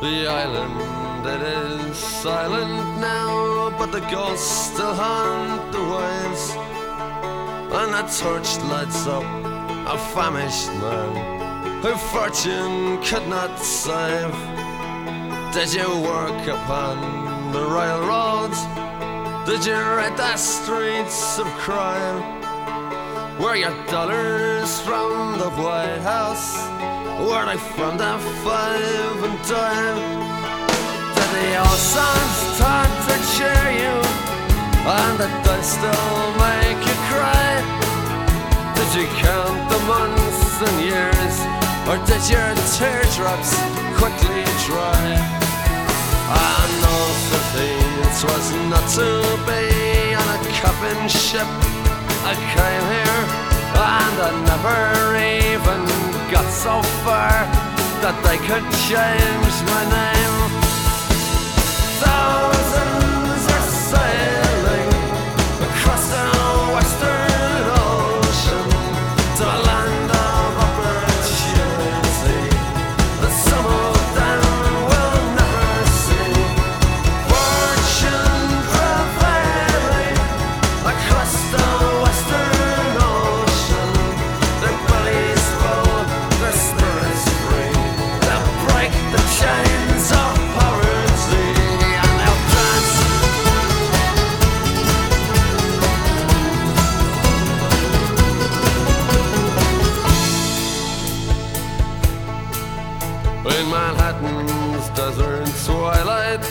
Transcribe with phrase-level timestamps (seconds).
[0.00, 6.54] The island it is silent now, but the ghosts still haunt the waves.
[7.78, 9.22] And a torch lights up
[9.86, 14.32] a famished man who fortune could not save.
[15.52, 18.60] Did you work upon the railroads?
[19.44, 22.40] Did you ride the streets of crime?
[23.40, 26.60] Were your dollars from the White House?
[27.24, 30.68] Were they from the five and dime?
[31.16, 33.96] Did the old songs start to cheer you?
[34.84, 37.64] And did they still make you cry?
[38.76, 41.36] Did you count the months and years?
[41.88, 43.56] Or did your teardrops
[43.96, 45.16] quickly dry?
[46.28, 49.08] I know that it was not to
[49.48, 51.48] be on a coffin ship
[52.22, 53.09] I came here
[53.82, 55.80] and I never even
[56.30, 57.32] got so far
[58.02, 60.19] that they could change my name.
[103.42, 106.44] In Manhattan's desert twilight,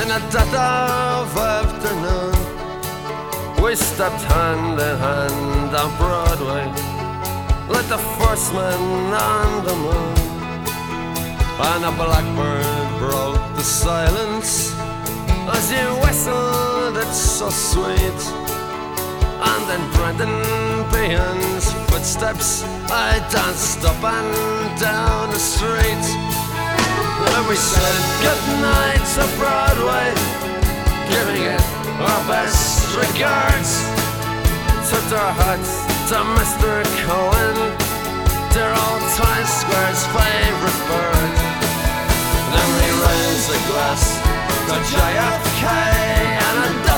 [0.00, 2.34] in the dead of afternoon,
[3.62, 6.66] we stepped hand in hand on Broadway,
[7.68, 10.16] like the first man on the moon.
[11.68, 14.74] And a blackbird broke the silence
[15.52, 18.20] as you whistled, it's so sweet.
[19.50, 20.30] And then Brendan
[20.92, 22.64] Behan's footsteps.
[22.88, 26.04] I danced up and down the street.
[27.36, 30.08] And we said goodnight to Broadway,
[31.12, 31.60] giving it
[32.00, 33.84] our best regards.
[35.10, 35.72] to our huts
[36.08, 36.70] to Mr.
[37.04, 37.56] Cohen,
[38.56, 41.32] dear old Times Square's favorite bird.
[42.52, 44.04] Then we raised a glass
[44.68, 45.64] to JFK
[46.48, 46.89] and a